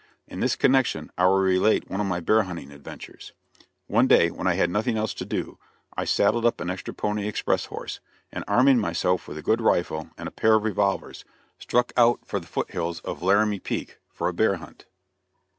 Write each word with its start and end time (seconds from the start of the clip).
In 0.25 0.39
this 0.39 0.55
connection 0.55 1.11
I 1.15 1.27
will 1.27 1.37
relate 1.37 1.87
one 1.87 2.01
of 2.01 2.07
my 2.07 2.19
bear 2.21 2.41
hunting 2.41 2.71
adventures. 2.71 3.33
One 3.85 4.07
day, 4.07 4.31
when 4.31 4.47
I 4.47 4.55
had 4.55 4.71
nothing 4.71 4.97
else 4.97 5.13
to 5.13 5.25
do, 5.25 5.59
I 5.95 6.05
saddled 6.05 6.43
up 6.43 6.59
an 6.59 6.71
extra 6.71 6.91
pony 6.91 7.27
express 7.27 7.65
horse, 7.65 7.99
and 8.31 8.43
arming 8.47 8.79
myself 8.79 9.27
with 9.27 9.37
a 9.37 9.43
good 9.43 9.61
rifle 9.61 10.09
and 10.17 10.35
pair 10.35 10.55
of 10.55 10.63
revolvers, 10.63 11.23
struck 11.59 11.93
out 11.95 12.21
for 12.25 12.39
the 12.39 12.47
foot 12.47 12.71
hills 12.71 12.99
of 13.01 13.21
Laramie 13.21 13.59
Peak 13.59 13.99
for 14.09 14.27
a 14.27 14.33
bear 14.33 14.55
hunt. 14.55 14.85